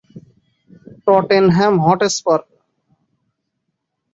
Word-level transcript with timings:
Tottenham 1.05 1.73
Hotspur 1.85 2.39